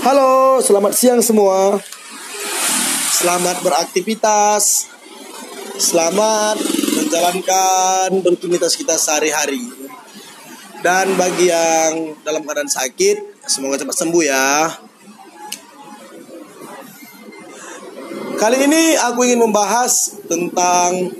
[0.00, 1.76] Halo, selamat siang semua.
[3.12, 4.88] Selamat beraktivitas.
[5.76, 6.56] Selamat
[6.96, 9.60] menjalankan rutinitas kita sehari-hari.
[10.80, 14.72] Dan bagi yang dalam keadaan sakit, semoga cepat sembuh ya.
[18.40, 21.12] Kali ini aku ingin membahas tentang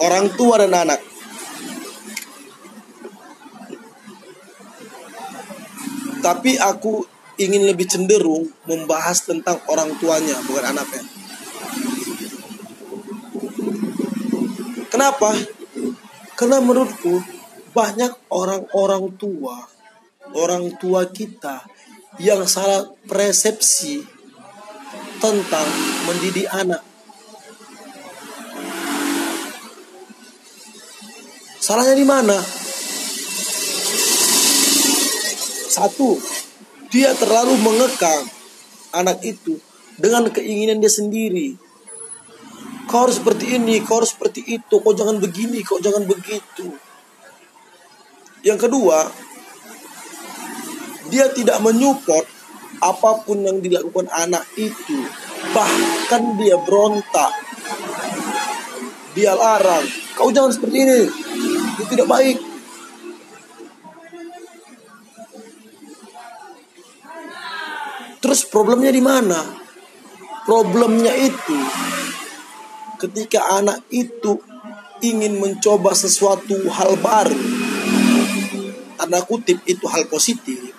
[0.00, 1.11] orang tua dan anak.
[6.22, 7.02] Tapi aku
[7.42, 11.02] ingin lebih cenderung membahas tentang orang tuanya, bukan anaknya.
[14.86, 15.34] Kenapa?
[16.38, 17.18] Karena menurutku
[17.74, 19.66] banyak orang-orang tua,
[20.36, 21.64] orang tua kita
[22.20, 24.04] yang salah persepsi
[25.18, 25.68] tentang
[26.04, 26.84] mendidik anak.
[31.62, 32.61] Salahnya di mana?
[35.72, 36.20] Satu,
[36.92, 38.28] dia terlalu mengekang
[38.92, 39.56] anak itu
[39.96, 41.56] dengan keinginan dia sendiri.
[42.84, 46.76] Kau harus seperti ini, kau harus seperti itu, kau jangan begini, kau jangan begitu.
[48.44, 49.08] Yang kedua,
[51.08, 52.28] dia tidak menyupport
[52.84, 55.08] apa pun yang dilakukan anak itu.
[55.56, 57.32] Bahkan dia berontak.
[59.16, 59.88] Dia larang,
[60.20, 61.00] kau jangan seperti ini.
[61.80, 62.51] Itu tidak baik.
[68.32, 69.36] Terus problemnya di mana?
[70.48, 71.52] Problemnya itu
[72.96, 74.40] ketika anak itu
[75.04, 77.36] ingin mencoba sesuatu hal baru.
[78.96, 80.72] Tanda kutip itu hal positif.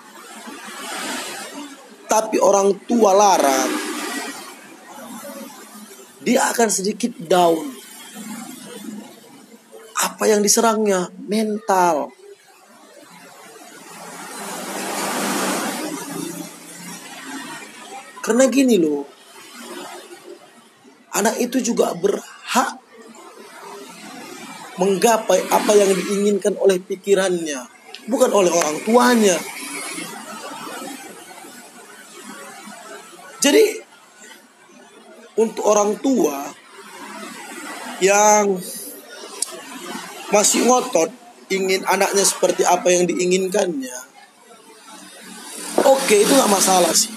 [2.10, 3.70] Tapi orang tua larang.
[6.26, 7.70] Dia akan sedikit down.
[10.02, 11.06] Apa yang diserangnya?
[11.30, 12.23] Mental
[18.24, 19.04] Karena gini loh,
[21.12, 22.80] anak itu juga berhak
[24.80, 27.68] menggapai apa yang diinginkan oleh pikirannya,
[28.08, 29.36] bukan oleh orang tuanya.
[33.44, 33.64] Jadi
[35.36, 36.48] untuk orang tua
[38.00, 38.56] yang
[40.32, 41.12] masih ngotot
[41.52, 43.98] ingin anaknya seperti apa yang diinginkannya,
[45.84, 47.13] oke itu nggak masalah sih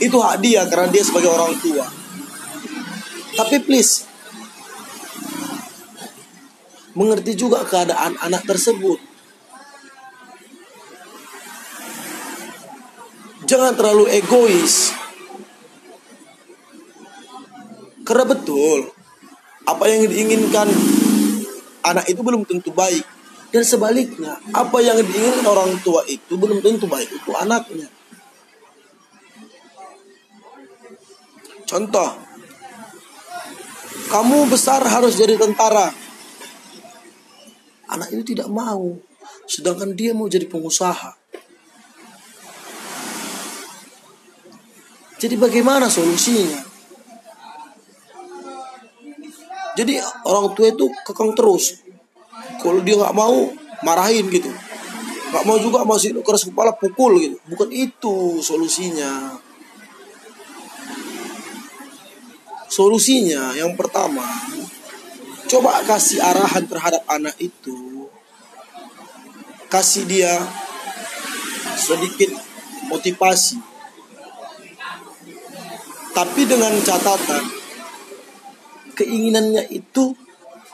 [0.00, 1.86] itu hak dia karena dia sebagai orang tua.
[3.34, 4.06] Tapi please
[6.94, 8.98] mengerti juga keadaan anak tersebut.
[13.44, 14.94] Jangan terlalu egois.
[18.04, 18.88] Karena betul,
[19.64, 20.68] apa yang diinginkan
[21.84, 23.04] anak itu belum tentu baik.
[23.52, 27.86] Dan sebaliknya, apa yang diinginkan orang tua itu belum tentu baik untuk anaknya.
[31.74, 32.06] Contoh,
[34.06, 35.90] kamu besar harus jadi tentara.
[37.90, 38.94] Anak itu tidak mau,
[39.50, 41.18] sedangkan dia mau jadi pengusaha.
[45.18, 46.62] Jadi bagaimana solusinya?
[49.74, 49.98] Jadi
[50.30, 51.82] orang tua itu kekang terus.
[52.62, 53.50] Kalau dia nggak mau,
[53.82, 54.46] marahin gitu.
[55.34, 57.36] Nggak mau juga masih keras kepala pukul gitu.
[57.50, 59.42] Bukan itu solusinya.
[62.74, 64.26] Solusinya yang pertama,
[65.46, 68.10] coba kasih arahan terhadap anak itu.
[69.70, 70.42] Kasih dia
[71.78, 72.34] sedikit
[72.90, 73.62] motivasi.
[76.18, 77.46] Tapi dengan catatan
[78.98, 80.18] keinginannya itu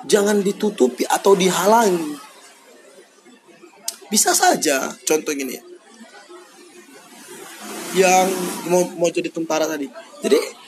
[0.08, 2.16] jangan ditutupi atau dihalangi.
[4.08, 5.60] Bisa saja contoh gini.
[7.92, 8.32] Yang
[8.72, 9.84] mau mau jadi tentara tadi.
[10.24, 10.59] Jadi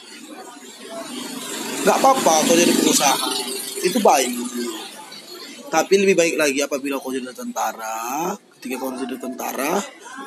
[1.83, 3.17] nggak apa-apa kau jadi pengusaha.
[3.83, 4.31] Itu baik.
[5.73, 8.31] Tapi lebih baik lagi apabila kau jadi tentara.
[8.59, 9.83] Ketika kau jadi tentara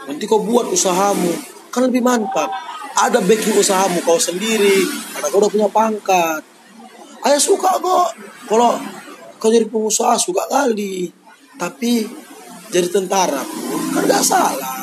[0.09, 1.31] nanti kau buat usahamu.
[1.71, 2.51] Kan lebih mantap.
[2.95, 4.83] Ada backing usahamu kau sendiri.
[5.15, 6.43] Karena kau udah punya pangkat.
[7.23, 8.09] Ayah suka kok.
[8.51, 8.75] Kalau
[9.39, 11.07] kau jadi pengusaha suka kali.
[11.55, 12.03] Tapi
[12.67, 13.39] jadi tentara
[13.95, 14.75] kan gak salah.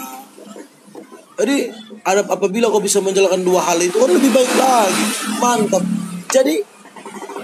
[1.37, 1.69] Jadi
[2.07, 5.05] ada apabila kau bisa menjalankan dua hal itu kan lebih baik lagi.
[5.37, 6.02] Mantap
[6.33, 6.65] jadi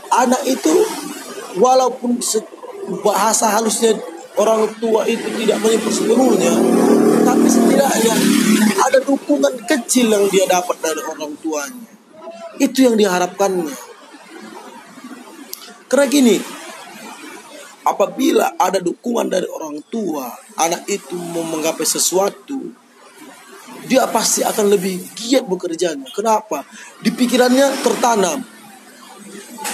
[0.08, 0.74] anak itu
[1.60, 2.16] walaupun
[3.04, 4.00] bahasa halusnya
[4.40, 6.54] orang tua itu tidak menyebut seluruhnya,
[7.26, 8.14] tapi setidaknya
[8.80, 11.90] ada dukungan kecil yang dia dapat dari orang tuanya.
[12.56, 13.70] Itu yang diharapkannya.
[15.88, 16.36] Karena gini,
[17.84, 22.72] apabila ada dukungan dari orang tua, anak itu mau menggapai sesuatu,
[23.88, 26.06] dia pasti akan lebih giat bekerjanya.
[26.12, 26.62] Kenapa?
[27.00, 28.57] Di pikirannya tertanam.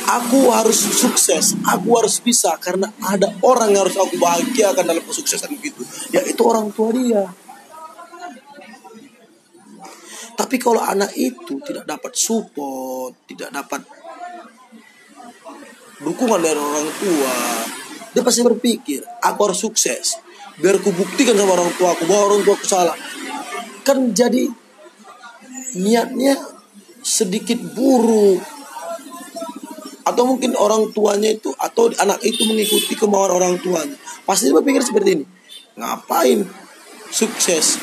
[0.04, 5.52] Aku harus sukses, aku harus bisa karena ada orang yang harus aku bahagiakan dalam kesuksesan
[5.60, 7.25] itu, yaitu orang tua dia.
[10.34, 13.84] Tapi kalau anak itu tidak dapat support, tidak dapat
[16.00, 17.34] dukungan dari orang tua,
[18.16, 20.20] dia pasti berpikir, aku harus sukses.
[20.54, 22.94] Biar ku buktikan sama orang tua aku bahwa orang tua aku salah
[23.84, 24.48] kan jadi
[25.76, 26.40] niatnya
[27.04, 28.40] sedikit buruk
[30.14, 33.99] atau mungkin orang tuanya itu atau anak itu mengikuti kemauan orang tuanya.
[34.22, 35.25] Pasti berpikir seperti ini.
[35.75, 36.46] Ngapain
[37.11, 37.82] sukses?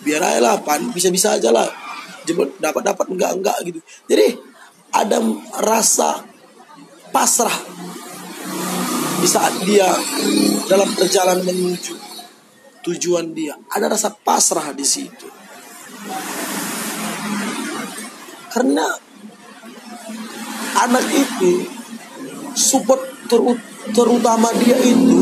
[0.00, 0.80] Biar aja lah pan.
[0.96, 1.68] Bisa bisa aja lah.
[2.56, 3.84] Dapat dapat enggak enggak gitu.
[4.08, 4.32] Jadi
[4.96, 5.20] ada
[5.60, 6.24] rasa
[7.12, 7.54] pasrah
[9.20, 9.92] di saat dia
[10.72, 11.94] dalam perjalanan menuju
[12.80, 13.60] tujuan dia.
[13.68, 15.28] Ada rasa pasrah di situ.
[18.56, 19.05] Karena
[20.84, 21.64] anak itu
[22.52, 23.00] support
[23.30, 23.58] terut
[23.94, 25.18] terutama dia itu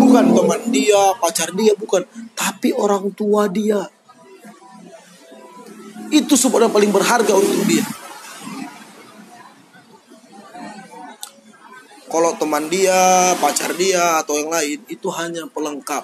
[0.00, 2.02] bukan teman dia, pacar dia, bukan,
[2.34, 3.86] tapi orang tua dia.
[6.10, 7.86] Itu support yang paling berharga untuk dia.
[12.10, 16.02] Kalau teman dia, pacar dia, atau yang lain, itu hanya pelengkap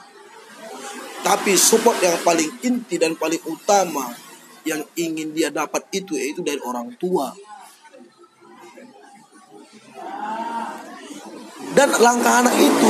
[1.26, 4.14] tapi support yang paling inti dan paling utama
[4.62, 7.34] yang ingin dia dapat itu yaitu dari orang tua.
[11.76, 12.88] Dan langkah anak itu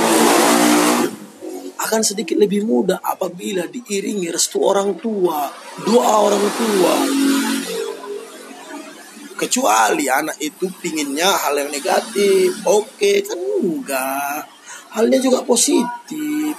[1.74, 5.50] akan sedikit lebih mudah apabila diiringi restu orang tua,
[5.82, 6.94] doa orang tua.
[9.34, 14.46] Kecuali anak itu pinginnya hal yang negatif, oke kan enggak.
[14.94, 16.54] Halnya juga positif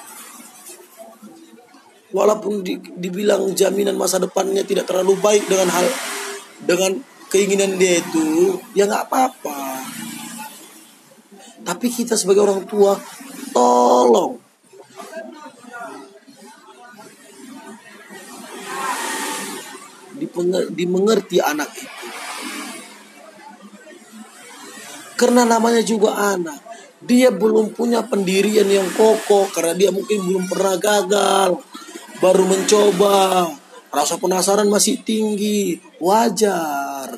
[2.11, 5.87] walaupun di, dibilang jaminan masa depannya tidak terlalu baik dengan hal
[6.63, 6.91] dengan
[7.27, 9.59] keinginan dia itu ya nggak apa-apa
[11.67, 12.95] tapi kita sebagai orang tua
[13.51, 14.39] tolong.
[20.71, 22.07] Dimengerti anak itu.
[25.19, 26.63] Karena namanya juga anak.
[27.03, 31.61] Dia belum punya pendirian yang kokoh karena dia mungkin belum pernah gagal
[32.17, 33.51] baru mencoba,
[33.93, 37.13] rasa penasaran masih tinggi, wajar.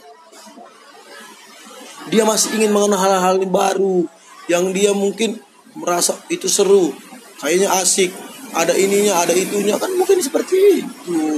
[2.09, 4.18] Dia masih ingin mengenal hal-hal baru
[4.49, 5.37] yang dia mungkin
[5.77, 6.89] merasa itu seru,
[7.37, 8.09] kayaknya asik,
[8.57, 11.37] ada ininya, ada itunya kan mungkin seperti itu.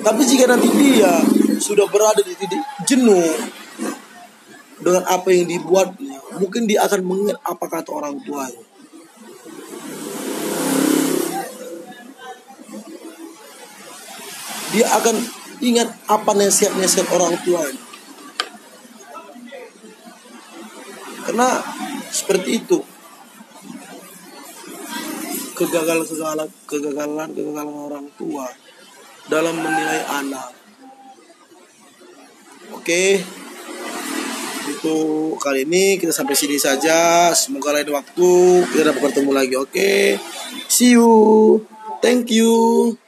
[0.00, 1.20] Tapi jika nanti dia
[1.60, 3.36] sudah berada di titik jenuh
[4.80, 8.64] dengan apa yang dibuatnya, mungkin dia akan mengingat apa kata orang tuanya.
[14.68, 15.16] dia akan
[15.64, 17.64] ingat apa nasihat-nasihat orang tua
[21.24, 21.48] karena
[22.28, 22.78] seperti itu.
[25.56, 28.44] Kegagalan-kegagalan kegagalan kegagalan orang tua
[29.32, 30.52] dalam menilai anak.
[32.76, 33.24] Oke.
[34.68, 34.96] Itu
[35.40, 37.32] kali ini kita sampai sini saja.
[37.32, 38.30] Semoga lain waktu
[38.76, 39.56] kita dapat bertemu lagi.
[39.56, 40.20] Oke.
[40.68, 41.64] See you.
[42.04, 43.07] Thank you